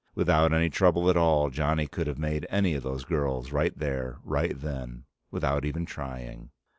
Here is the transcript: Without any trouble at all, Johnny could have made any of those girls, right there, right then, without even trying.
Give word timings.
Without 0.15 0.51
any 0.51 0.67
trouble 0.67 1.11
at 1.11 1.15
all, 1.15 1.51
Johnny 1.51 1.85
could 1.85 2.07
have 2.07 2.17
made 2.17 2.47
any 2.49 2.73
of 2.73 2.81
those 2.81 3.05
girls, 3.05 3.51
right 3.51 3.77
there, 3.77 4.17
right 4.23 4.59
then, 4.59 5.03
without 5.29 5.63
even 5.63 5.85
trying. 5.85 6.49